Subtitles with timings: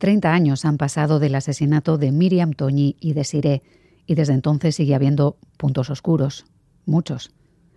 [0.00, 3.62] 30 años han pasado del asesinato de Miriam Toñi y de Siré,
[4.06, 6.46] y desde entonces sigue habiendo puntos oscuros,
[6.86, 7.32] muchos.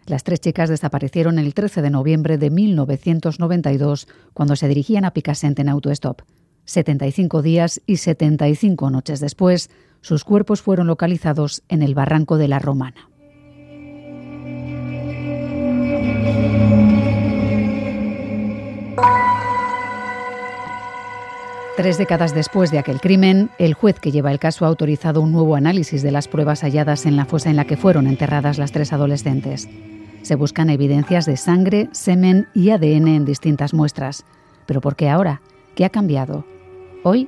[0.05, 5.59] Las tres chicas desaparecieron el 13 de noviembre de 1992 cuando se dirigían a Picassent
[5.59, 6.21] en autostop.
[6.63, 9.69] 75 días y 75 noches después,
[9.99, 13.09] sus cuerpos fueron localizados en el barranco de la Romana.
[21.75, 25.31] Tres décadas después de aquel crimen, el juez que lleva el caso ha autorizado un
[25.31, 28.71] nuevo análisis de las pruebas halladas en la fosa en la que fueron enterradas las
[28.71, 29.67] tres adolescentes.
[30.21, 34.23] Se buscan evidencias de sangre, semen y ADN en distintas muestras.
[34.67, 35.41] ¿Pero por qué ahora?
[35.73, 36.45] ¿Qué ha cambiado?
[37.03, 37.27] Hoy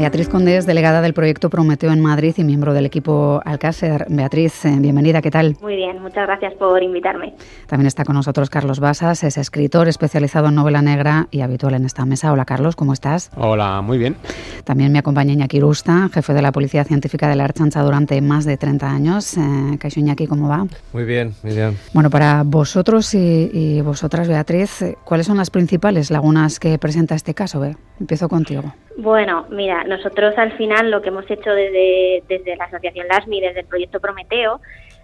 [0.00, 4.06] Beatriz Conde es delegada del proyecto Prometeo en Madrid y miembro del equipo Alcácer.
[4.08, 5.58] Beatriz, eh, bienvenida, ¿qué tal?
[5.60, 7.34] Muy bien, muchas gracias por invitarme.
[7.66, 11.84] También está con nosotros Carlos Basas, es escritor especializado en novela negra y habitual en
[11.84, 12.32] esta mesa.
[12.32, 13.30] Hola Carlos, ¿cómo estás?
[13.36, 14.16] Hola, muy bien.
[14.64, 18.46] También me acompaña Iñaki Rusta, jefe de la Policía Científica de la Archancha durante más
[18.46, 19.36] de 30 años.
[19.36, 20.66] Eh, Iñaki, ¿cómo va?
[20.94, 21.76] Muy bien, muy bien.
[21.92, 27.34] Bueno, para vosotros y, vosotras, Beatriz, eh, ¿cuáles son las principales lagunas que presenta este
[27.34, 27.60] caso?
[28.00, 28.62] Empiezo contigo.
[28.96, 33.60] Bueno, mira, nosotros al final lo que hemos hecho desde, desde la Asociación LASMI, desde
[33.60, 34.60] el proyecto Prometeo,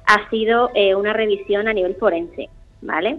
[0.07, 2.49] ha sido eh, una revisión a nivel forense,
[2.81, 3.19] ¿vale?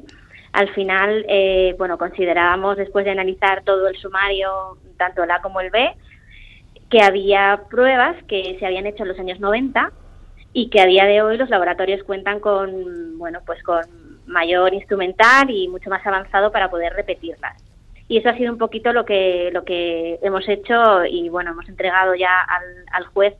[0.51, 5.61] Al final, eh, bueno, considerábamos, después de analizar todo el sumario, tanto el A como
[5.61, 5.91] el B,
[6.89, 9.91] que había pruebas que se habían hecho en los años 90
[10.53, 13.83] y que a día de hoy los laboratorios cuentan con, bueno, pues con
[14.25, 17.66] mayor instrumental y mucho más avanzado para poder repetirlas
[18.07, 21.67] y eso ha sido un poquito lo que lo que hemos hecho y bueno hemos
[21.67, 22.29] entregado ya
[22.93, 23.33] al, juez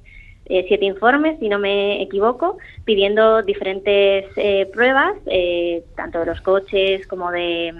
[0.45, 6.41] eh, siete informes si no me equivoco pidiendo diferentes eh, pruebas eh, tanto de los
[6.41, 7.73] coches como de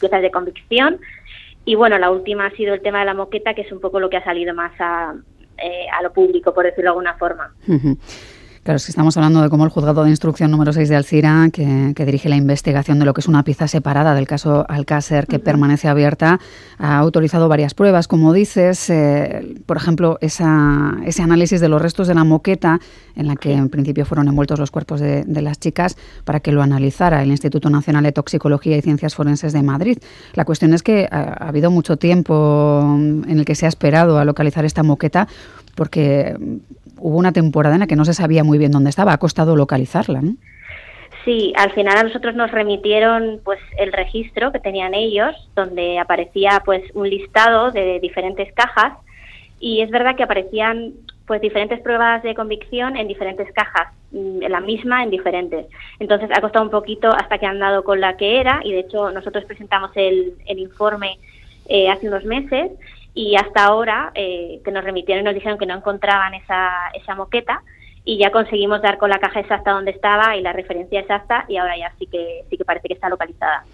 [0.00, 0.98] piezas de convicción.
[1.64, 4.00] Y bueno la última ha sido el tema de la moqueta que es un poco
[4.00, 7.54] lo que ha salido más a, a lo público por decirlo de alguna forma
[8.62, 11.48] Claro, es que estamos hablando de cómo el juzgado de instrucción número 6 de Alcira,
[11.50, 15.38] que, dirige la investigación de lo que es una pieza separada del caso Alcácer, que
[15.38, 16.40] permanece abierta,
[16.76, 18.06] ha autorizado varias pruebas.
[18.06, 22.80] Como dices, eh, por ejemplo, esa, ese análisis de los restos de la moqueta,
[23.16, 26.60] en la que en principio fueron envueltos los cuerpos de, las chicas, para que lo
[26.60, 29.98] analizara el Instituto Nacional de Toxicología y Ciencias Forenses de Madrid.
[30.34, 32.82] La cuestión es que ha, ha habido mucho tiempo
[33.26, 35.28] en el que se ha esperado a localizar esta moqueta,
[35.74, 36.36] porque
[36.98, 39.56] hubo una temporada en la que no se sabía muy bien dónde estaba, ha costado
[39.56, 40.34] localizarla, ¿no?
[41.24, 46.62] Sí, al final a nosotros nos remitieron pues el registro que tenían ellos, donde aparecía
[46.64, 48.94] pues un listado de diferentes cajas
[49.58, 50.94] y es verdad que aparecían
[51.26, 55.66] pues diferentes pruebas de convicción en diferentes cajas, mm, en la misma en diferentes.
[55.98, 58.80] Entonces ha costado un poquito hasta que han dado con la que era y de
[58.80, 61.18] hecho nosotros presentamos el, informe
[61.68, 62.72] eh, hace unos meses
[63.14, 67.14] y hasta ahora eh, que nos remitieron y nos dijeron que no encontraban esa, esa
[67.14, 67.62] moqueta
[68.04, 71.56] y ya conseguimos dar con la caja exacta donde estaba y la referencia exacta y
[71.56, 73.64] ahora ya sí que sí que parece que está localizada.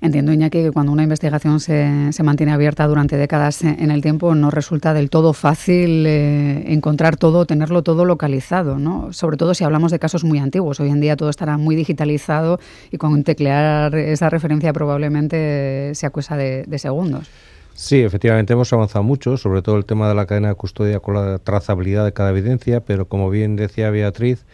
[0.00, 4.34] Entiendo, Iñaki, que cuando una investigación se, se mantiene abierta durante décadas en el tiempo
[4.34, 9.12] no resulta del todo fácil eh, encontrar todo, tenerlo todo localizado, ¿no?
[9.12, 10.80] Sobre todo si hablamos de casos muy antiguos.
[10.80, 12.58] Hoy en día todo estará muy digitalizado
[12.90, 17.30] y con teclear esa referencia probablemente sea cosa de segundos.
[17.74, 21.14] Sí, efectivamente hemos avanzado mucho, sobre todo el tema de la cadena de custodia con
[21.14, 24.44] la trazabilidad de cada evidencia, pero como bien decía Beatriz,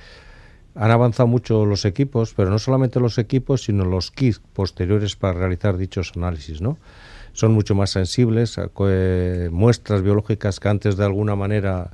[0.74, 5.38] han avanzado mucho los equipos, pero no solamente los equipos, sino los kits posteriores para
[5.38, 6.78] realizar dichos análisis, ¿no?
[7.32, 11.90] Son mucho más sensibles, eh, muestras biológicas que antes de alguna manera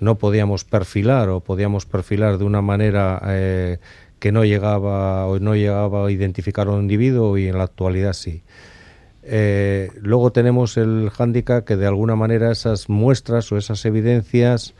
[0.00, 3.78] no podíamos perfilar o podíamos perfilar de una manera eh,
[4.18, 8.12] que no llegaba o no llegaba a identificar a un individuo y en la actualidad
[8.12, 8.42] sí.
[9.28, 14.74] Eh, luego tenemos el hándicap que de alguna manera esas muestras o esas evidencias,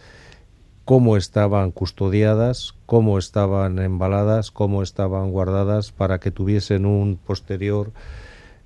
[0.85, 7.91] cómo estaban custodiadas, cómo estaban embaladas, cómo estaban guardadas para que tuviesen un posterior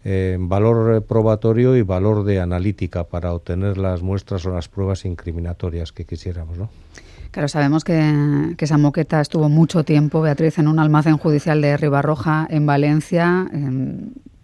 [0.04, 5.92] eh, valor probatorio y valor de analítica para obtener las muestras o las pruebas incriminatorias
[5.92, 6.68] que quisiéramos, ¿no?
[7.30, 8.02] Claro, sabemos que,
[8.58, 13.46] esa moqueta estuvo mucho tiempo, Beatriz, en un almacén judicial de Ribarroja, en Valencia.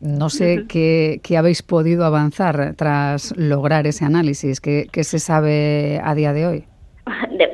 [0.01, 4.61] No sé qué, habéis podido avanzar tras lograr ese análisis.
[4.61, 6.65] ¿Qué, se sabe a día de hoy?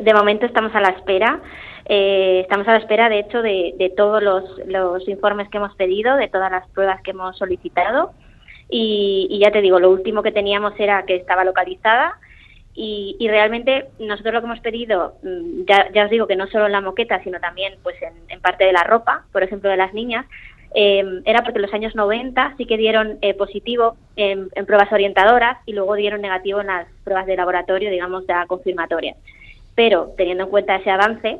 [0.02, 1.40] De, momento estamos a la espera.
[1.86, 6.16] Eh, estamos a la espera, de hecho, de, todos los, los, informes que hemos pedido,
[6.16, 8.12] de todas las pruebas que hemos solicitado.
[8.68, 12.18] Y, ya te digo, lo último que teníamos era que estaba localizada.
[12.74, 16.66] Y, realmente nosotros lo que hemos pedido, mm, ya, ya, os digo que no solo
[16.66, 17.96] en la moqueta, sino también pues
[18.28, 20.24] en parte de la ropa, por ejemplo, de las niñas,
[20.74, 25.58] eh, era porque en los años 90 sí que dieron eh, positivo en, pruebas orientadoras
[25.66, 29.16] y luego dieron negativo en las pruebas de laboratorio, digamos, ya confirmatorias.
[29.74, 31.38] Pero teniendo en cuenta ese avance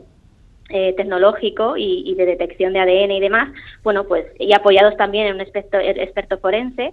[0.68, 3.50] eh, tecnológico y, de detección de ADN y demás,
[3.82, 6.92] bueno, pues y apoyados también en un experto, experto forense,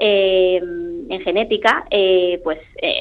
[0.00, 1.84] en genética,
[2.42, 2.58] pues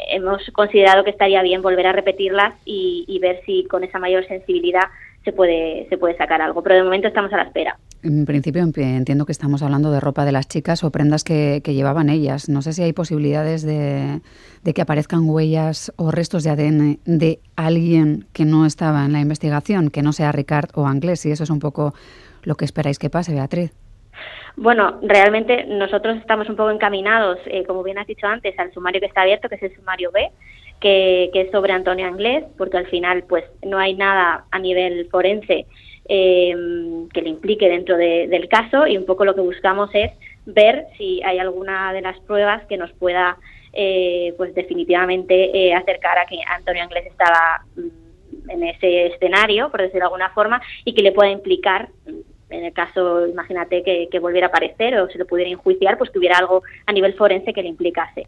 [0.10, 4.28] hemos considerado que estaría bien volver a repetirlas y, y, ver si con esa mayor
[4.28, 4.84] sensibilidad
[5.24, 6.62] se puede, se puede sacar algo.
[6.64, 7.78] Pero de momento estamos a la espera.
[8.02, 12.10] En principio entiendo que estamos hablando de ropa de las chicas o prendas que, llevaban
[12.10, 12.48] ellas.
[12.48, 14.22] No sé si hay posibilidades de,
[14.74, 19.90] que aparezcan huellas o restos de ADN de alguien que no estaba en la investigación,
[19.90, 21.94] que no sea Ricard o Anglés, y eso es un poco
[22.44, 23.74] lo que esperáis que pase, Beatriz.
[24.56, 29.00] Bueno, realmente nosotros estamos un poco encaminados, eh, como bien has dicho antes, al sumario
[29.00, 30.30] que está abierto, que es el sumario B,
[30.80, 35.08] que, que es sobre Antonio Anglés, porque al final pues no hay nada a nivel
[35.10, 35.66] forense
[36.12, 36.56] eh,
[37.14, 40.12] que le implique dentro del caso y un poco lo que buscamos es
[40.46, 43.38] ver si hay alguna de las pruebas que nos pueda
[43.74, 49.82] eh, pues definitivamente eh, acercar a que Antonio Anglés estaba mm, en ese escenario, por
[49.82, 51.90] decirlo de alguna forma, y que le pueda implicar
[52.50, 56.10] en el caso, imagínate que, que volviera a aparecer o se le pudiera enjuiciar, pues
[56.10, 58.28] que hubiera algo a nivel forense que le implicase.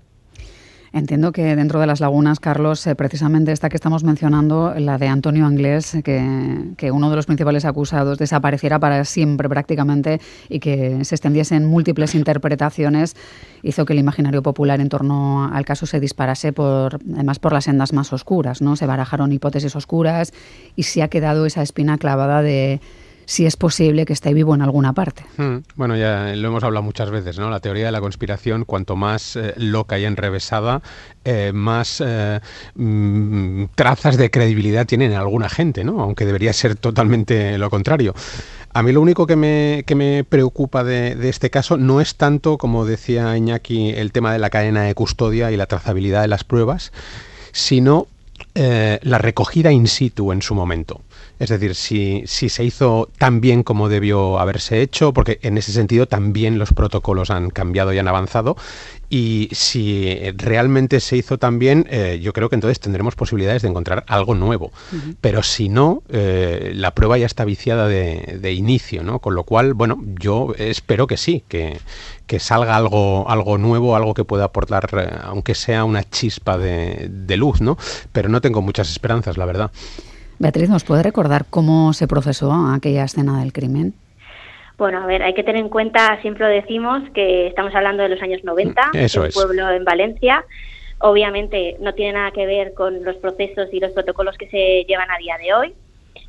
[0.94, 5.08] Entiendo que dentro de las lagunas, Carlos, eh, precisamente esta que estamos mencionando, la de
[5.08, 10.20] Antonio Anglés, que, uno de los principales acusados desapareciera para siempre prácticamente
[10.50, 13.16] y que se extendiesen múltiples interpretaciones,
[13.64, 17.64] hizo que el imaginario popular en torno al caso se disparase por, además por las
[17.64, 18.76] sendas más oscuras, ¿no?
[18.76, 20.34] Se barajaron hipótesis oscuras
[20.76, 22.82] y se ha quedado esa espina clavada de
[23.26, 25.26] si es posible que esté vivo en alguna parte.
[25.38, 25.58] Hmm.
[25.76, 27.50] Bueno, ya lo hemos hablado muchas veces, ¿no?
[27.50, 30.82] La teoría de la conspiración, cuanto más eh, loca y enrevesada,
[31.24, 32.40] eh, más eh,
[32.76, 36.02] mm, trazas de credibilidad tienen en alguna gente, ¿no?
[36.02, 38.14] Aunque debería ser totalmente lo contrario.
[38.74, 42.16] A mí lo único que me, que me preocupa de, de, este caso no es
[42.16, 46.30] tanto, como decía Iñaki, el tema de la cadena de custodia y la trazabilidad de
[46.30, 46.94] las pruebas,
[47.52, 48.08] sino
[48.54, 51.02] la recogida in situ en su momento.
[51.42, 55.72] Es decir, si, si se hizo tan bien como debió haberse hecho, porque en ese
[55.72, 58.56] sentido también los protocolos han cambiado y han avanzado,
[59.10, 63.70] y si realmente se hizo tan bien, eh, yo creo que entonces tendremos posibilidades de
[63.70, 64.72] encontrar algo nuevo.
[65.20, 69.18] Pero si no, eh, la prueba ya está viciada de, inicio, ¿no?
[69.18, 71.80] Con lo cual, bueno, yo espero que sí, que,
[72.28, 77.08] que salga algo, algo nuevo, algo que pueda aportar, eh, aunque sea una chispa de,
[77.10, 77.80] de luz, ¿no?
[78.12, 79.72] Pero no tengo muchas esperanzas, la verdad.
[80.42, 83.94] Beatriz, ¿nos puede recordar cómo se procesó aquella escena del crimen?
[84.76, 88.10] Bueno, a ver, hay que tener en cuenta, siempre lo decimos, que estamos hablando de
[88.10, 90.44] los años 90, mm, Eso el pueblo en Valencia.
[90.98, 95.12] Obviamente no tiene nada que ver con los procesos y los protocolos que se llevan
[95.12, 95.74] a día de hoy.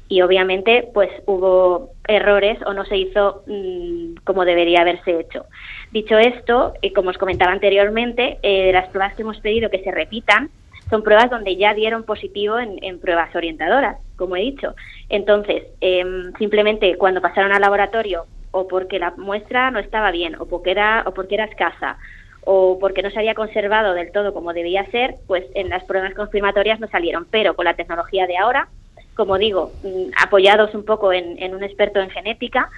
[0.08, 5.46] Y obviamente, pues hubo errores o no se hizo mm, como debería haberse hecho.
[5.90, 9.82] Dicho esto, y como os comentaba anteriormente, eh, de las pruebas que hemos pedido que
[9.82, 10.50] se repitan,
[10.92, 14.74] son pruebas donde ya dieron positivo en, pruebas orientadoras, como he dicho.
[15.08, 20.44] Entonces, em, simplemente cuando pasaron al laboratorio, o porque la muestra no estaba bien, o
[20.44, 21.96] porque era, o porque era escasa,
[22.44, 26.12] o porque no se había conservado del todo como debía ser, pues en las pruebas
[26.12, 27.26] confirmatorias no salieron.
[27.30, 28.68] Pero con la tecnología de ahora,
[29.14, 32.68] como digo, mm, apoyados un poco en, un experto en genética,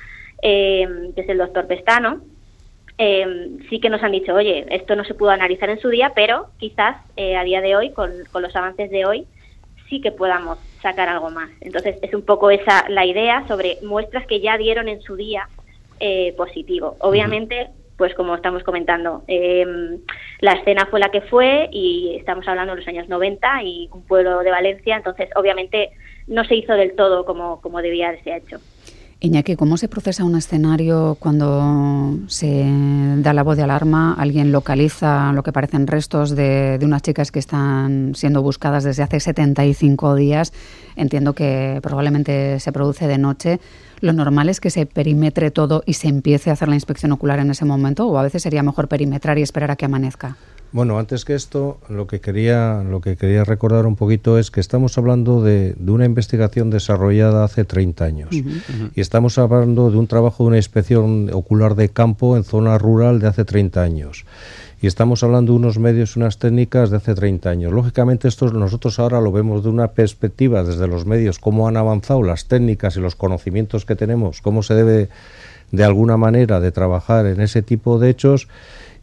[0.40, 2.21] em, que es el doctor Pestano,
[2.98, 6.12] eh, sí que nos han dicho, oye, esto no se pudo analizar en su día,
[6.14, 9.26] pero quizás eh, a día de hoy, con, los avances de hoy,
[9.88, 11.50] sí que podamos sacar algo más.
[11.60, 15.48] Entonces, es un poco esa la idea sobre muestras que ya dieron en su día
[15.98, 16.96] eh, positivo.
[17.00, 19.98] Obviamente, pues como estamos comentando, em,
[20.40, 24.02] la escena fue la que fue y estamos hablando de los años 90 y un
[24.02, 25.90] pueblo de Valencia, entonces obviamente
[26.26, 28.58] no se hizo del todo como, como debía haberse hecho.
[29.21, 32.64] Iñaki, ¿cómo se procesa un escenario cuando se
[33.18, 34.14] da la voz de alarma?
[34.14, 39.21] Alguien localiza lo que parecen restos de, unas chicas que están siendo buscadas desde hace
[39.21, 40.52] 75 días.
[40.97, 43.61] Entiendo que probablemente se produce de noche.
[44.00, 47.38] ¿Lo normal es que se perimetre todo y se empiece a hacer la inspección ocular
[47.38, 48.06] en ese momento?
[48.06, 50.37] ¿O a veces sería mejor perimetrar y esperar a que amanezca?
[50.75, 54.59] Bueno, antes que esto, lo que quería, lo que quería recordar un poquito es que
[54.59, 60.43] estamos hablando de, una investigación desarrollada hace 30 años y estamos hablando de un trabajo
[60.43, 64.25] de una inspección ocular de campo en zona rural de hace 30 años.
[64.83, 67.73] y estamos hablando de unos medios, unas técnicas de hace 30 años.
[67.73, 72.25] Lógicamente esto nosotros ahora lo vemos de una perspectiva desde los medios, cómo han avanzado
[72.25, 75.09] las técnicas y los conocimientos que tenemos, cómo se debe
[75.71, 78.49] de alguna manera de trabajar en ese tipo de hechos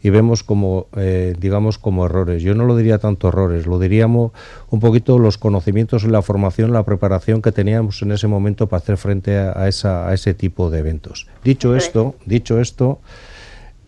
[0.04, 2.42] y vemos como, eh, digamos, como errores.
[2.42, 4.32] Yo no lo diría tanto errores, lo diríamos
[4.70, 8.82] un poquito los conocimientos y la formación, la preparación que teníamos en ese momento para
[8.82, 11.28] hacer frente a, esa, a ese tipo de eventos.
[11.44, 13.00] Dicho esto, dicho esto,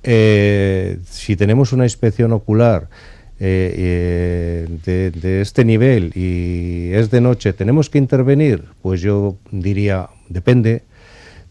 [0.04, 2.90] eh, si tenemos una inspección ocular
[3.40, 8.66] eh, de, de, este nivel y es de noche, ¿tenemos que intervenir?
[8.82, 10.84] Pues yo diría, depende,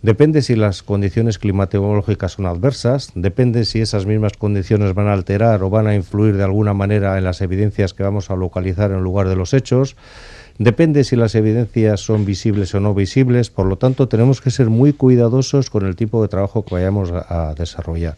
[0.02, 5.62] Depende si las condiciones climatológicas son adversas, depende si esas mismas condiciones van a alterar
[5.62, 9.00] o van a influir de alguna manera en las evidencias que vamos a localizar en
[9.00, 9.94] lugar de los hechos,
[10.58, 14.70] depende si las evidencias son visibles o no visibles, por lo tanto tenemos que ser
[14.70, 18.16] muy cuidadosos con el tipo de trabajo que vayamos a, desarrollar.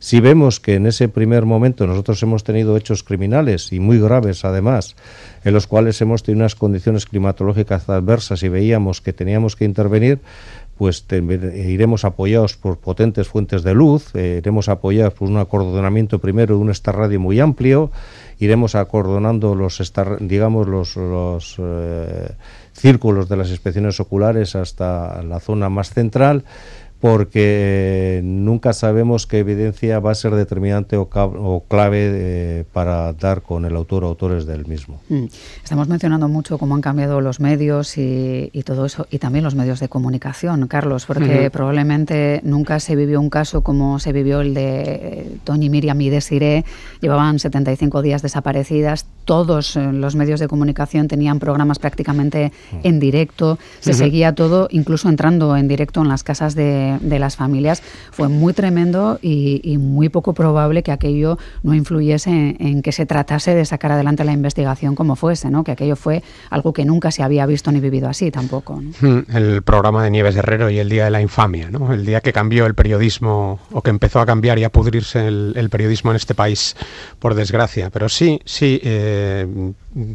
[0.00, 4.44] Si vemos que en ese primer momento nosotros hemos tenido hechos criminales y muy graves
[4.44, 4.96] además,
[5.44, 10.18] en los cuales hemos tenido unas condiciones climatológicas adversas y veíamos que teníamos que intervenir,
[10.76, 16.56] pues iremos apoyados por potentes fuentes de luz, eh, iremos apoyados por un acordonamiento primero
[16.56, 17.90] de un Star Radio muy amplio,
[18.38, 19.80] iremos acordonando los
[20.20, 22.30] digamos los, los eh,
[22.72, 26.44] círculos de las inspecciones oculares hasta la zona más central
[27.02, 33.64] porque nunca sabemos qué evidencia va a ser determinante o, clave eh, para dar con
[33.64, 35.00] el autor o autores del mismo.
[35.08, 35.24] Mm.
[35.64, 39.80] Estamos mencionando mucho cómo han cambiado los medios y, todo eso, y también los medios
[39.80, 44.82] de comunicación, Carlos, porque probablemente nunca se vivió un caso como se vivió el de
[44.82, 46.64] eh, Tony, Miriam y Desiree.
[47.00, 52.52] Llevaban 75 días desaparecidas, todos eh, los medios de comunicación tenían programas prácticamente
[52.84, 57.36] en directo, se seguía todo, incluso entrando en directo en las casas de de, las
[57.36, 63.06] familias, fue muy tremendo y, muy poco probable que aquello no influyese en, que se
[63.06, 65.64] tratase de sacar adelante la investigación como fuese, ¿no?
[65.64, 68.82] que aquello fue algo que nunca se había visto ni vivido así tampoco.
[69.00, 71.92] Hmm, el programa de Nieves Herrero y el día de la infamia, ¿no?
[71.92, 75.68] el día que cambió el periodismo o que empezó a cambiar y a pudrirse el,
[75.70, 76.76] periodismo en este país,
[77.18, 77.90] por desgracia.
[77.90, 79.46] Pero sí, sí, eh,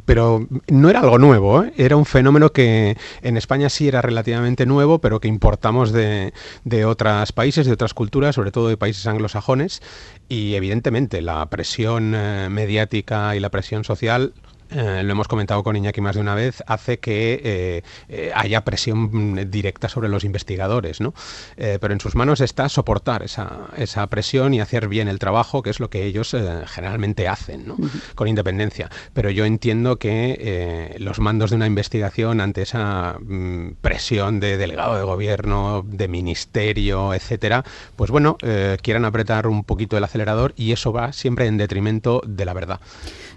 [0.05, 1.74] pero no era algo nuevo, ¿eh?
[1.77, 6.34] era un fenómeno que en España sí era relativamente nuevo, pero que importamos de,
[6.67, 9.81] de otros países, de otras culturas, sobre todo de países anglosajones,
[10.27, 14.33] y evidentemente la presión eh, mediática y la presión social
[14.69, 18.63] eh, lo hemos comentado con Iñaki más de una vez, hace que eh, eh, haya
[18.63, 21.13] presión directa sobre los investigadores, ¿no?
[21.57, 25.69] pero en sus manos está soportar esa, esa, presión y hacer bien el trabajo, que
[25.69, 27.77] es lo que ellos generalmente hacen, ¿no?
[28.15, 28.89] con independencia.
[29.13, 34.97] Pero yo entiendo que los mandos de una investigación ante esa mm, presión de delegado
[34.97, 37.63] de gobierno, de ministerio, etcétera,
[37.95, 38.38] pues bueno,
[38.81, 42.79] quieran apretar un poquito el acelerador y eso va siempre en detrimento de la verdad.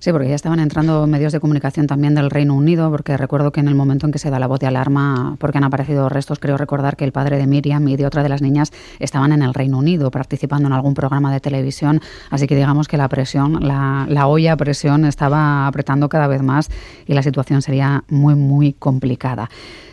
[0.00, 3.60] Sí, porque ya estaban entrando medios de comunicación también del Reino Unido, porque recuerdo que
[3.60, 6.38] en el momento en que se da la voz de alarma, porque han aparecido restos,
[6.38, 9.42] creo recordar que el padre de Miriam y de otra de las niñas estaban en
[9.42, 12.00] el Reino Unido participando en algún programa de televisión,
[12.30, 16.70] así que digamos que la presión, la, la olla presión estaba apretando cada vez más
[17.06, 19.50] y la situación sería muy, muy complicada.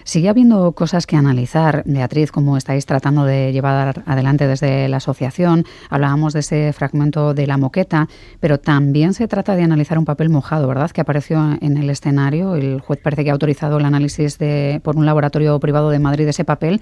[0.07, 5.65] Sigue habiendo cosas que analizar, Beatriz, como estáis tratando de llevar adelante desde la asociación.
[5.89, 8.07] Hablábamos de ese fragmento de la moqueta,
[8.39, 10.91] pero también se trata de analizar un papel mojado, ¿verdad?
[10.91, 12.55] Que apareció en el escenario.
[12.55, 16.23] El juez parece que ha autorizado el análisis de, por un laboratorio privado de Madrid
[16.23, 16.79] de ese papel.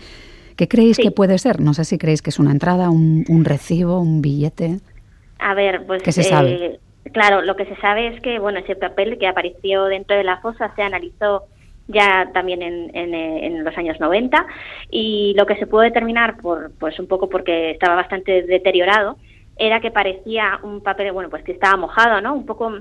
[0.56, 1.62] ¿Qué creéis que puede ser?
[1.62, 4.82] No sé si creéis que es una entrada, un, recibo, un billete.
[5.40, 6.04] A ver, pues.
[6.04, 6.52] ¿Qué se sabe?
[6.54, 6.80] Eh,
[7.12, 10.38] claro, lo que se sabe es que, bueno, ese papel que apareció dentro de la
[10.42, 11.46] fosa se analizó
[11.88, 14.46] ya también en, eh, en, los años 90
[14.90, 19.18] y lo que se pudo determinar por pues un poco porque estaba bastante deteriorado
[19.58, 22.72] era que parecía un papel bueno pues que estaba mojado no un poco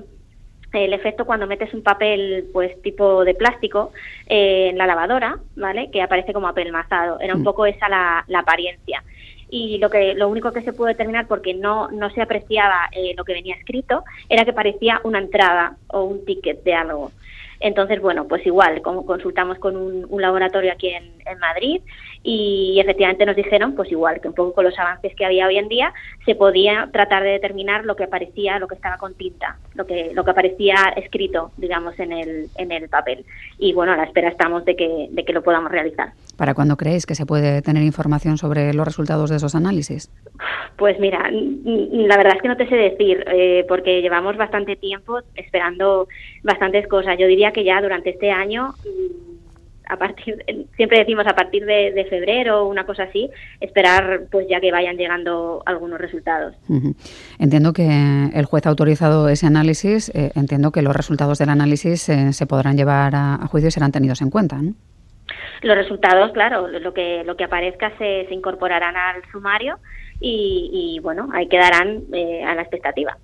[0.73, 3.91] el efecto cuando metes un papel pues tipo de plástico
[4.27, 7.45] eh, en la lavadora vale que aparece como apelmazado era un mm.
[7.45, 9.03] poco esa la, la apariencia.
[9.47, 13.13] Y lo que lo único que se pudo determinar porque no no se apreciaba eh,
[13.15, 17.11] lo que venía escrito era que parecía una entrada o un ticket de algo
[17.59, 21.81] entonces, bueno, pues igual, como consultamos con un, laboratorio aquí en, Madrid
[22.27, 25.57] y efectivamente nos dijeron, pues igual, que un poco con los avances que había hoy
[25.57, 25.93] en día,
[26.25, 30.11] se podía tratar de determinar lo que aparecía, lo que estaba con tinta, lo que,
[30.11, 33.25] lo que aparecía escrito, digamos, en el, en el papel.
[33.59, 36.13] Y bueno, a la espera estamos de que, de que lo podamos realizar.
[36.35, 40.11] ¿Para cuándo creéis que se puede tener información sobre los resultados de esos análisis?
[40.77, 45.19] Pues mira, la verdad es que no te sé decir, eh, porque llevamos bastante tiempo
[45.35, 46.07] esperando
[46.43, 47.19] bastantes cosas.
[47.19, 49.34] Yo diría que ya durante este año mm,
[49.87, 50.43] a partir,
[50.75, 54.97] siempre decimos a partir de, febrero o una cosa así, esperar pues ya que vayan
[54.97, 56.55] llegando algunos resultados.
[57.39, 62.07] Entiendo que el juez ha autorizado ese análisis, eh, entiendo que los resultados del análisis
[62.09, 64.73] eh, se podrán llevar a, juicio y serán tenidos en cuenta, ¿no?
[65.61, 69.79] Los resultados, claro, lo que, lo que aparezca se, se incorporarán al sumario
[70.19, 73.17] y, bueno, ahí quedarán eh, a la expectativa.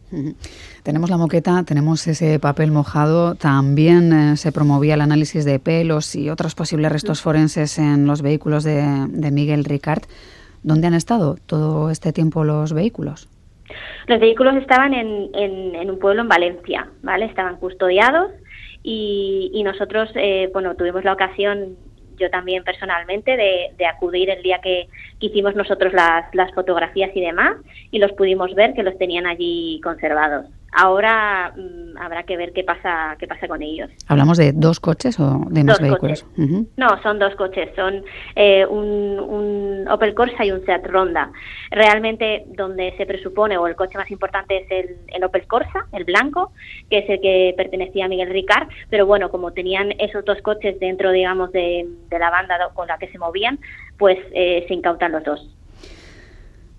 [0.83, 6.15] Tenemos la moqueta, tenemos ese papel mojado, también eh, se promovía el análisis de pelos
[6.15, 10.03] y otros posibles restos forenses en los vehículos de, Miguel Ricard.
[10.63, 13.29] ¿Dónde han estado todo este tiempo los vehículos?
[14.07, 17.25] Los vehículos estaban en, en, un pueblo en Valencia, ¿vale?
[17.25, 18.31] Estaban custodiados
[18.83, 21.77] y, nosotros, eh, bueno, tuvimos la ocasión
[22.21, 24.88] yo también personalmente, de, acudir el día que,
[25.22, 27.58] hicimos nosotros las, las fotografías y demás,
[27.92, 30.46] y los pudimos ver que los tenían allí conservados.
[30.74, 33.90] Ahora mm, habrá que ver qué pasa qué pasa con ellos.
[34.08, 36.25] ¿Hablamos de dos coches o de más vehículos?
[36.78, 37.70] No, son dos coches.
[37.75, 38.04] Son
[38.36, 41.30] eh, un, Opel Corsa y un Seat Ronda.
[41.72, 46.54] Realmente donde se presupone, o el coche más importante es el, Opel Corsa, el blanco,
[46.90, 48.70] que es el que pertenecía a Miguel Ricard.
[48.90, 53.10] Pero bueno, como tenían esos dos coches dentro, digamos, de, la banda con la que
[53.10, 53.60] se movían,
[54.01, 55.48] pues eh, se incautan los dos.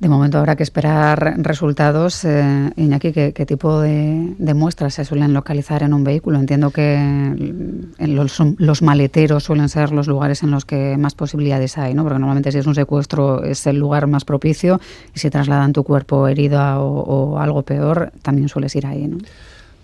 [0.00, 2.24] De momento habrá que esperar resultados.
[2.24, 6.40] Eh, Iñaki, ¿qué, tipo de, muestras se suelen localizar en un vehículo?
[6.40, 11.94] Entiendo que en los, maleteros suelen ser los lugares en los que más posibilidades hay,
[11.94, 12.02] ¿no?
[12.02, 14.80] Porque normalmente si es un secuestro es el lugar más propicio
[15.14, 19.18] y si trasladan tu cuerpo herida o, algo peor, también sueles ir ahí, ¿no?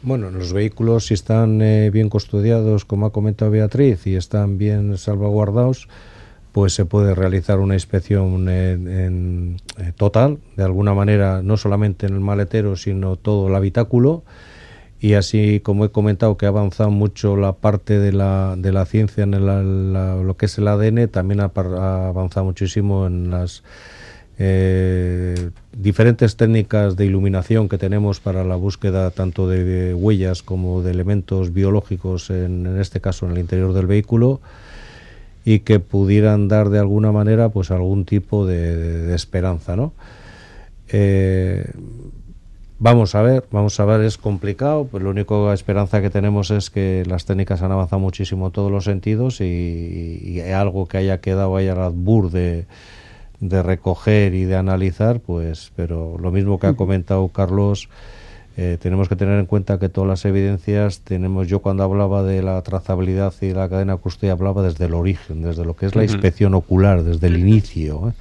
[0.02, 4.98] Bueno, los vehículos si están eh, bien custodiados, como ha comentado Beatriz, y están bien
[4.98, 5.86] salvaguardados,
[6.52, 9.56] pues se puede realizar una inspección eh,
[9.96, 14.22] total, de alguna manera, no solamente en el maletero, sino todo el habitáculo.
[15.00, 18.84] Y así, como he comentado, que ha avanzado mucho la parte de la, de la
[18.84, 21.52] ciencia en lo que es el ADN, también ha,
[22.08, 23.62] avanzado muchísimo en las
[24.40, 30.90] eh, diferentes técnicas de iluminación que tenemos para la búsqueda tanto de huellas como de
[30.90, 34.40] elementos biológicos, en este caso en el interior del vehículo
[35.44, 39.92] y que pudieran dar de alguna manera pues algún tipo de, esperanza, ¿no?
[40.88, 41.70] Eh,
[42.78, 46.70] vamos a ver, vamos a ver, es complicado, pues la única esperanza que tenemos es
[46.70, 51.56] que las técnicas han avanzado muchísimo en todos los sentidos y, algo que haya quedado
[51.56, 52.66] ahí al albur de,
[53.40, 57.88] de recoger y de analizar, pues, pero lo mismo que ha comentado Carlos,
[58.60, 62.42] eh, tenemos que tener en cuenta que todas las evidencias tenemos, yo cuando hablaba de
[62.42, 66.02] la trazabilidad y la cadena custodia hablaba desde el origen, desde lo que es la
[66.02, 68.08] inspección ocular, desde el inicio.
[68.08, 68.12] ¿eh?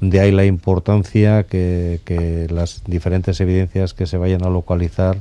[0.00, 5.18] De ahí la importancia que, las diferentes evidencias que se vayan a localizar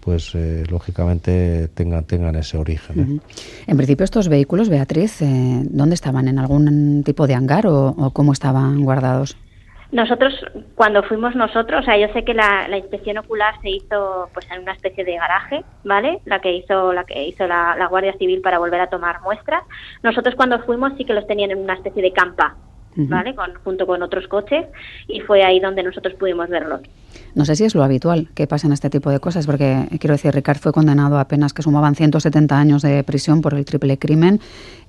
[0.00, 3.22] pues eh, lógicamente tengan, tengan ese origen.
[3.68, 6.26] En principio estos vehículos, Beatriz, ¿dónde estaban?
[6.26, 9.36] ¿En algún tipo de hangar o cómo estaban guardados?
[9.94, 10.34] Nosotros,
[10.74, 14.62] cuando fuimos nosotros, o sea, yo sé que la, inspección ocular se hizo pues en
[14.62, 16.18] una especie de garaje, ¿vale?
[16.24, 19.62] La que hizo la que hizo la, Guardia Civil para volver a tomar muestras.
[20.02, 22.56] Nosotros cuando fuimos sí que los tenían en una especie de campa,
[22.96, 23.34] ¿vale?
[23.34, 24.66] Con, junto con otros coches
[25.08, 26.80] y fue ahí donde nosotros pudimos verlos.
[27.34, 30.32] No sé si es lo habitual que pasen este tipo de cosas, porque quiero decir,
[30.32, 34.40] Ricard fue condenado apenas que sumaban 170 años de prisión por el triple crimen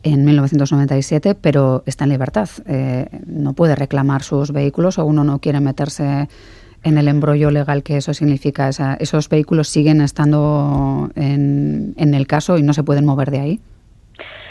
[0.03, 2.49] en 1997, pero está en libertad.
[2.67, 6.27] Eh, no puede reclamar sus vehículos o uno no quiere meterse
[6.83, 8.69] en el embrollo legal que eso significa.
[8.99, 13.61] esos vehículos siguen estando en el caso y no se pueden mover de ahí.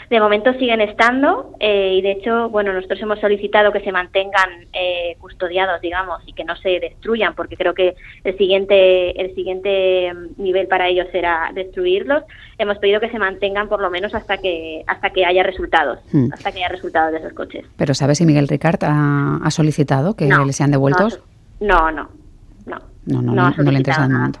[0.09, 4.67] De momento siguen estando eh, y de hecho, bueno, nosotros hemos solicitado que se mantengan
[4.73, 10.13] eh, custodiados, digamos, y que no se destruyan, porque creo que el siguiente el siguiente
[10.13, 12.23] mm, nivel para ellos será destruirlos.
[12.57, 16.33] Hemos pedido que se mantengan por lo menos hasta que hasta que haya resultados, hmm.
[16.33, 17.65] hasta que haya resultados de esos coches.
[17.77, 21.21] Pero ¿sabes si Miguel Ricard ha, solicitado que les sean devueltos?
[21.59, 22.09] No, no,
[22.65, 22.81] no.
[23.05, 24.39] No, no, no, no le interesa el momento.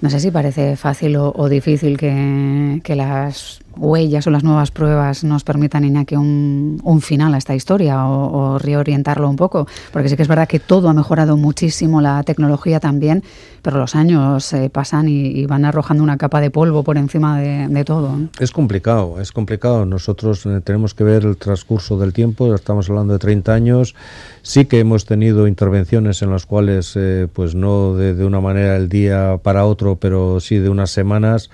[0.00, 0.08] No.
[0.08, 5.44] sé si parece fácil o, difícil que, que, las huellas o las nuevas pruebas nos
[5.44, 9.66] permitan, Iñaki, un, un final a esta historia o, reorientarlo un poco.
[9.92, 13.22] Porque sí que es verdad que todo ha mejorado muchísimo, la tecnología también,
[13.62, 17.84] pero los años eh, pasan y, van arrojando una capa de polvo por encima de,
[17.84, 18.18] todo.
[18.38, 19.86] Es complicado, es complicado.
[19.86, 23.94] Nosotros eh, tenemos que ver el transcurso del tiempo, estamos hablando de 30 años.
[24.42, 28.76] Sí que hemos tenido intervenciones en las cuales, eh, pues no de, de una manera
[28.76, 31.50] el día para otro, pero sí de unas semanas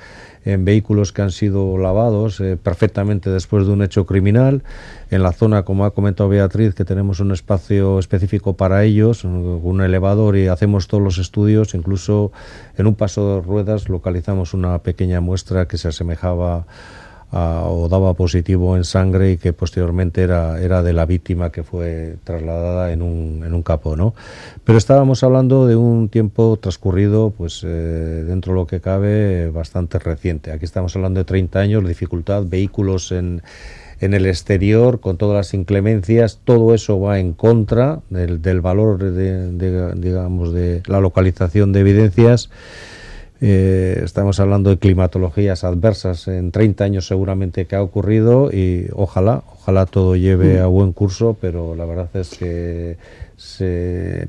[0.46, 4.62] en vehículos que han sido lavados eh, perfectamente después de un hecho criminal.
[5.10, 9.80] En la zona, como ha comentado Beatriz, que tenemos un espacio específico para ellos, un
[9.82, 12.30] elevador y hacemos todos los estudios, incluso
[12.78, 16.66] en un paso de ruedas localizamos una pequeña muestra que se asemejaba
[17.64, 22.16] o daba positivo en sangre y que posteriormente era, era de la víctima que fue
[22.24, 23.96] trasladada en un, en un capó.
[23.96, 24.14] ¿no?
[24.64, 29.98] Pero estábamos hablando de un tiempo transcurrido, pues eh, dentro de lo que cabe, bastante
[29.98, 30.52] reciente.
[30.52, 33.42] Aquí estamos hablando de 30 años, dificultad, vehículos en,
[34.00, 39.94] en el exterior, con todas las inclemencias, todo eso va en contra del valor, de,
[39.94, 42.50] digamos, de la localización de evidencias.
[43.40, 49.42] Eh, estamos hablando de climatologías adversas en 30 años seguramente que ha ocurrido y ojalá,
[49.52, 52.96] ojalá todo lleve a buen curso, pero la verdad es que
[53.36, 54.28] se,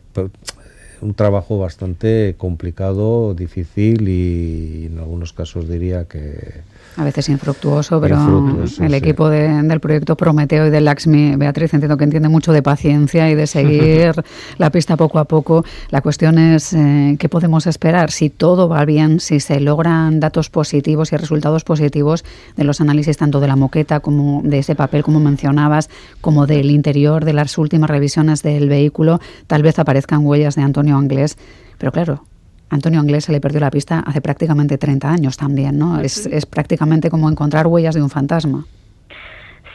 [1.01, 6.61] un trabajo bastante complicado, difícil y en algunos casos diría que
[6.97, 12.03] a veces infructuoso, pero el equipo del proyecto Prometeo y del Laxmi, Beatriz, entiendo que
[12.03, 14.13] entiende mucho de paciencia y de seguir
[14.57, 15.63] la pista poco a poco.
[15.91, 20.49] La cuestión es eh, qué podemos esperar si todo va bien, si se logran datos
[20.49, 25.03] positivos y resultados positivos de los análisis tanto de la moqueta como de ese papel,
[25.03, 30.55] como mencionabas, como del interior, de las últimas revisiones del vehículo, tal vez aparezcan huellas
[30.55, 31.37] de Antonio Anglés.
[31.77, 32.23] Pero claro,
[32.69, 35.99] Antonio Anglés se le perdió la pista hace prácticamente 30 años también, ¿no?
[35.99, 38.65] Es, es prácticamente como encontrar huellas de un fantasma.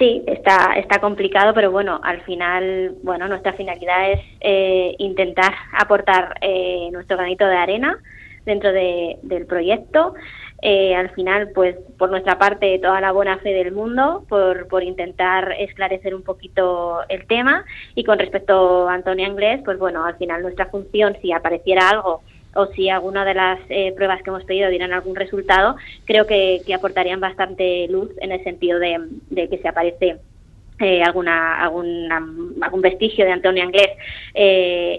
[0.02, 6.34] Sí, está, está complicado, pero bueno, al final, bueno, nuestra finalidad es eh, intentar aportar
[6.40, 7.98] eh, nuestro granito de arena
[8.44, 10.14] dentro del proyecto.
[10.60, 14.82] Eh, al final, pues por nuestra parte, toda la buena fe del mundo por, por
[14.82, 17.64] intentar esclarecer un poquito el tema.
[17.94, 22.22] Y con respecto a Antonio Anglés, pues bueno, al final nuestra función, si apareciera algo
[22.54, 26.62] o si alguna de las eh, pruebas que hemos pedido dieran algún resultado, creo que,
[26.74, 28.98] aportarían bastante luz en el sentido de,
[29.48, 30.16] que se aparece
[30.80, 33.90] eh, alguna, algún vestigio de Antonio Anglés
[34.34, 34.98] eh,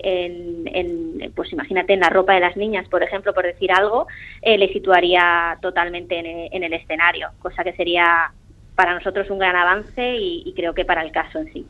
[0.65, 4.07] en, pues imagínate en la ropa de las niñas por ejemplo por decir algo
[4.43, 6.19] le situaría totalmente
[6.51, 8.31] en el, escenario cosa que sería
[8.75, 11.65] para nosotros un gran avance y creo que para el caso en sí.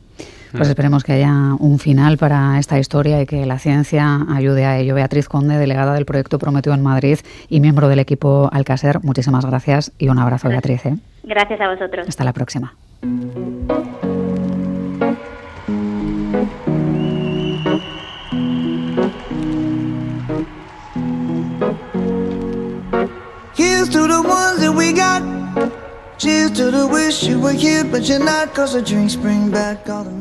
[0.56, 4.78] Pues esperemos que haya un final para esta historia y que la ciencia ayude a
[4.78, 4.94] ello.
[4.94, 9.92] Beatriz Conde, delegada del proyecto Prometido en Madrid y miembro del equipo Alcacer, muchísimas gracias
[9.98, 10.86] y un abrazo, Beatriz.
[10.86, 10.96] ¿eh?
[11.24, 12.08] Gracias a vosotros.
[12.08, 12.74] Hasta la próxima.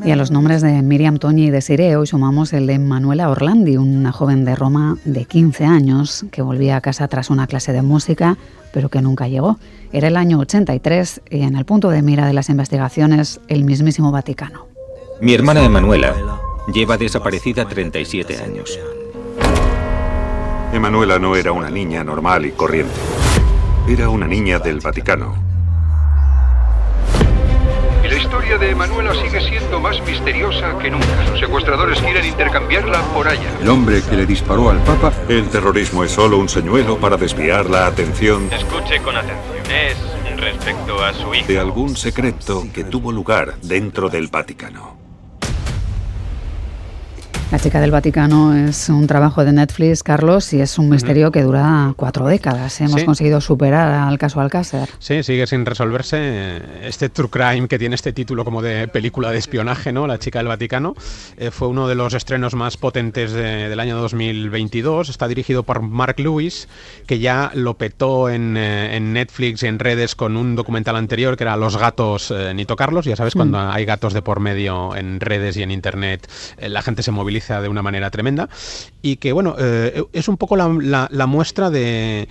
[0.06, 3.30] Y a los nombres de Miriam Toñi y de Sire hoy sumamos el de Manuela
[3.30, 7.72] Orlandi, una joven de Roma de 15 años que volvía a casa tras una clase
[7.72, 8.38] de música,
[8.74, 9.58] pero que nunca llegó.
[9.94, 14.12] Era el año 83 y en el punto de mira de las investigaciones el mismísimo
[14.12, 14.68] Vaticano.
[15.22, 16.14] Mi hermana Emanuela
[16.74, 18.78] lleva desaparecida 37 años.
[20.74, 23.00] Emanuela no era una niña normal y corriente.
[23.88, 25.53] Era una niña del Vaticano
[28.34, 31.24] historia de Emanuela sigue siendo más misteriosa que nunca.
[31.30, 33.60] Los secuestradores quieren intercambiarla por allá.
[33.62, 35.14] El hombre que le disparó al Papa.
[35.30, 38.50] El terrorismo es solo un señuelo para desviar la atención.
[38.52, 39.72] Escuche con atención.
[39.72, 39.98] Es
[40.38, 41.48] respecto a su hijo.
[41.48, 45.03] De algún secreto que tuvo lugar dentro del Vaticano.
[47.54, 51.44] La chica del Vaticano es un trabajo de Netflix, Carlos, y es un misterio que
[51.44, 52.82] dura cuatro décadas.
[52.82, 54.90] Hemos conseguido superar al caso Alcácer.
[54.98, 56.60] Sí, sigue sin resolverse.
[56.82, 60.08] Este true crime que tiene este título como de película de espionaje, ¿no?
[60.08, 60.96] La chica del Vaticano.
[61.38, 65.10] Eh, fue uno de los estrenos más potentes del año 2022.
[65.10, 66.68] Está dirigido por Mark Lewis,
[67.06, 71.44] que ya lo petó en, eh, Netflix y en redes con un documental anterior que
[71.44, 73.06] era Los gatos, eh, ni tocarlos.
[73.06, 73.70] Ya sabes, cuando mm.
[73.70, 76.28] hay gatos de por medio en redes y en internet,
[76.60, 78.50] la gente se moviliza de una manera tremenda
[79.02, 82.28] y que, bueno, eh, es un poco la, muestra de,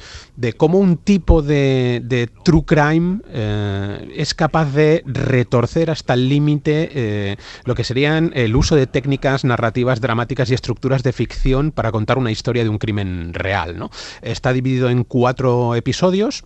[0.57, 7.37] cómo un tipo de, true crime eh, es capaz de retorcer hasta el límite eh,
[7.65, 12.17] lo que serían el uso de técnicas narrativas dramáticas y estructuras de ficción para contar
[12.17, 13.79] una historia de un crimen real.
[13.79, 13.91] ¿no?
[14.23, 16.45] Está dividido en cuatro episodios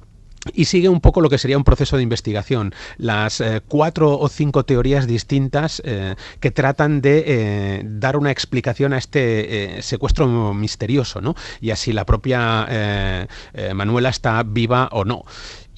[0.55, 2.75] y sigue un poco lo que sería un proceso de investigación.
[2.97, 8.93] Las eh, cuatro o cinco teorías distintas eh, que tratan de eh, dar una explicación
[8.93, 11.35] a este secuestro misterioso, ¿no?
[11.61, 13.29] Y así la propia
[13.75, 15.25] Manuela está viva o no.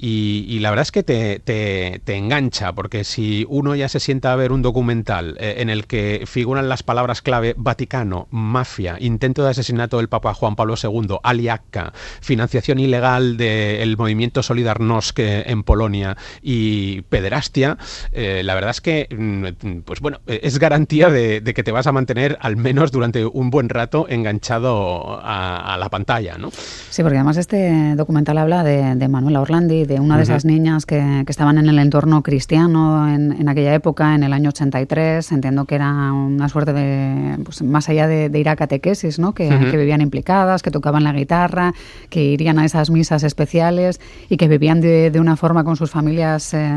[0.01, 4.37] Y, la verdad es que te, te, engancha, porque si uno ya se sienta a
[4.37, 9.51] ver un documental eh, en el que figuran las palabras clave Vaticano, mafia, intento de
[9.51, 17.03] asesinato del Papa Juan Pablo II, Aliaca, financiación ilegal del movimiento Solidarnosc en Polonia y
[17.03, 17.77] pederastia,
[18.13, 21.93] eh, la verdad es que, mm, pues bueno, es garantía de, que te vas a
[21.93, 26.51] mantener al menos durante un buen rato enganchado a, la pantalla, ¿no?
[26.51, 30.87] Sí, porque además este documental habla de, de Manuela Orlandi, de una de esas niñas
[30.87, 35.33] que, estaban en el entorno cristiano en, aquella época, en el año 83.
[35.33, 39.35] Entiendo que era una suerte de, pues, más allá de, ir a catequesis, ¿no?
[39.35, 41.73] Que, vivían implicadas, que tocaban la guitarra,
[42.11, 46.55] que irían a esas misas especiales y que vivían de, una forma con sus familias,
[46.55, 46.69] eh,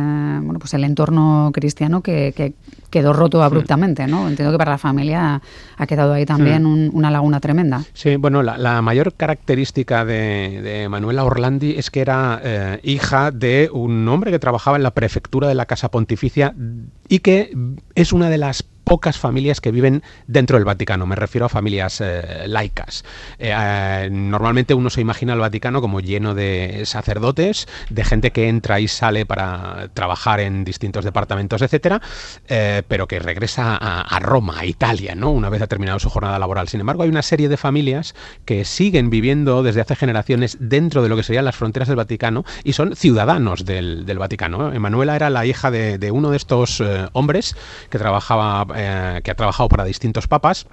[0.42, 2.54] bueno, pues el entorno cristiano que,
[2.92, 4.28] quedó roto abruptamente, ¿no?
[4.28, 5.42] Entiendo que para la familia
[5.78, 7.84] ha quedado ahí también una laguna tremenda.
[7.94, 14.08] Sí, bueno, la, mayor característica de, Manuela Orlandi es que era eh, hija de un
[14.08, 16.54] hombre que trabajaba en la prefectura de la Casa Pontificia
[17.08, 17.56] y que
[17.96, 22.02] es una de las pocas familias que viven dentro del Vaticano, me refiero a familias
[22.02, 23.06] eh, laicas.
[23.40, 28.50] Eh, eh, normalmente uno se imagina el Vaticano como lleno de sacerdotes, de gente que
[28.50, 32.02] entra y sale para trabajar en distintos departamentos, etcétera,
[32.90, 35.32] pero que regresa a, Roma, a Italia, ¿no?
[35.32, 36.68] Una vez ha terminado su jornada laboral.
[36.68, 41.08] Sin embargo, hay una serie de familias que siguen viviendo desde hace generaciones dentro de
[41.08, 44.74] lo que serían las fronteras del Vaticano y son ciudadanos del, Vaticano.
[44.74, 47.56] Emanuela era la hija de, de uno de estos hombres
[47.90, 50.68] que trabajaba eh, que ha trabajado para distintos papas.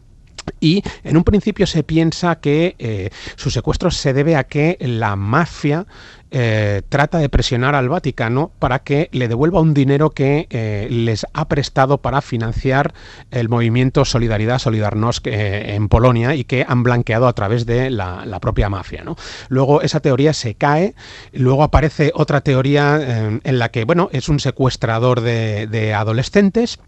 [0.60, 5.14] Y en un principio se piensa que eh, su secuestro se debe a que la
[5.14, 5.86] mafia
[6.30, 11.48] eh, trata de presionar al Vaticano para que le devuelva un dinero que les ha
[11.48, 12.94] prestado para financiar
[13.30, 18.70] el movimiento Solidaridad Solidarnosc en Polonia y que han blanqueado a través de la, propia
[18.70, 19.04] mafia.
[19.48, 20.94] Luego esa teoría se cae,
[21.32, 26.78] luego aparece otra teoría en la que bueno es un secuestrador de adolescentes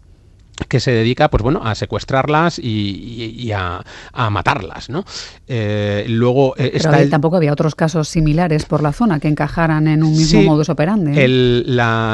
[0.67, 3.83] que se dedica pues bueno a secuestrarlas y, a,
[4.29, 5.03] matarlas no
[5.47, 10.03] eh, luego eh, Pero tampoco había otros casos similares por la zona que encajaran en
[10.03, 11.11] un mismo modus operandi.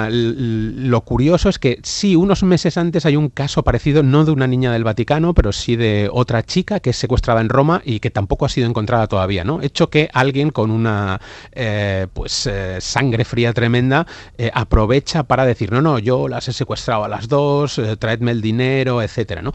[0.10, 4.48] lo curioso es que sí unos meses antes hay un caso parecido no de una
[4.48, 8.10] niña del Vaticano pero sí de otra chica que es secuestrada en Roma y que
[8.10, 11.20] tampoco ha sido encontrada todavía no hecho que alguien con una
[11.52, 14.08] eh, pues sangre fría tremenda
[14.54, 19.02] aprovecha para decir no no yo las he secuestrado a las dos traedme el dinero,
[19.02, 19.54] etcétera, ¿no?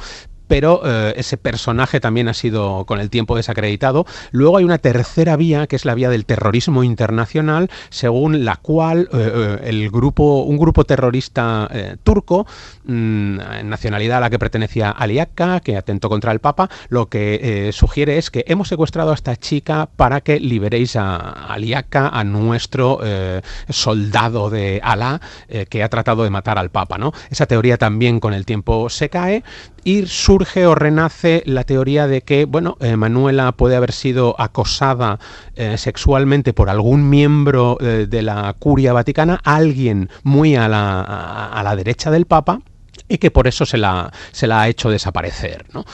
[0.52, 4.04] Pero eh, ese personaje también ha sido con el tiempo desacreditado.
[4.32, 9.08] Luego hay una tercera vía, que es la vía del terrorismo internacional, según la cual
[9.14, 11.70] eh, eh, el grupo, un grupo terrorista
[12.02, 12.46] turco,
[12.84, 18.18] mm, nacionalidad a la que pertenecía Aliaca, que atentó contra el Papa, lo que sugiere
[18.18, 23.00] es que hemos secuestrado a esta chica para que liberéis a Aliaca, a nuestro
[23.70, 25.22] soldado de Alá,
[25.70, 26.98] que ha tratado de matar al Papa.
[26.98, 27.12] ¿no?
[27.30, 29.42] Esa teoría también con el tiempo se cae
[29.84, 35.18] y surge o renace la teoría de que, bueno, eh, Manuela puede haber sido acosada
[35.54, 41.62] eh, sexualmente por algún miembro eh, de la curia vaticana, alguien muy a la, a,
[41.62, 42.60] la derecha del Papa,
[43.08, 45.64] y que por eso se la, se la ha hecho desaparecer.
[45.72, 45.84] ¿no?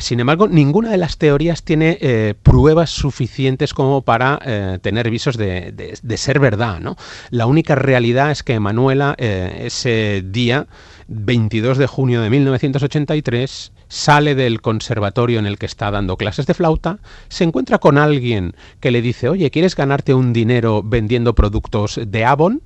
[0.00, 4.38] sin embargo, ninguna de las teorías tiene pruebas suficientes como para
[4.80, 6.78] tener visos de, de, de, ser verdad.
[6.78, 6.96] ¿no?
[7.30, 10.68] La única realidad es que Manuela ese día
[11.08, 16.54] 22 de junio de 1983, sale del conservatorio en el que está dando clases de
[16.54, 22.00] flauta, se encuentra con alguien que le dice, oye, ¿quieres ganarte un dinero vendiendo productos
[22.06, 22.62] de Avon?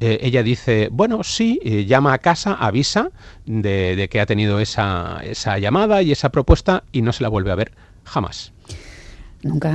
[0.00, 3.10] Eh, ella dice, bueno, sí, llama a casa, avisa
[3.46, 7.28] de, de que ha tenido esa, esa llamada y esa propuesta y no se la
[7.28, 7.72] vuelve a ver
[8.04, 8.52] jamás.
[9.42, 9.72] Nunca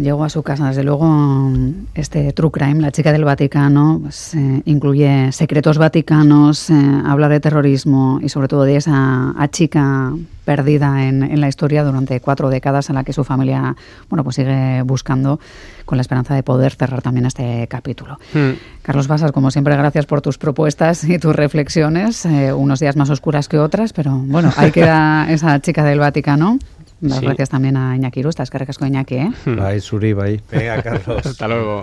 [0.00, 0.68] llegó a su casa.
[0.68, 1.50] Desde luego,
[1.94, 6.74] este True Crime, la chica del Vaticano, pues, eh, incluye secretos vaticanos, eh,
[7.06, 10.12] habla de terrorismo y sobre todo de esa chica
[10.44, 13.74] perdida en, la historia durante cuatro décadas en la que su familia
[14.10, 15.40] bueno, pues sigue buscando
[15.84, 18.18] con la esperanza de poder cerrar también este capítulo.
[18.32, 18.52] Hmm.
[18.82, 23.10] Carlos Basas, como siempre, gracias por tus propuestas y tus reflexiones, eh, unos días más
[23.10, 26.58] oscuras que otras, pero bueno, ahí queda esa chica del Vaticano.
[27.04, 29.32] Las gracias también a Iñaki Rustas, que con Iñaki, ¿eh?
[29.44, 30.42] Bye, Suri, bye.
[30.50, 31.26] Venga, Carlos.
[31.26, 31.82] Hasta luego.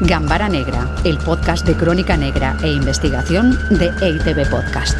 [0.00, 4.96] Gambara Negra, el podcast de crónica negra e investigación de EITB Podcast.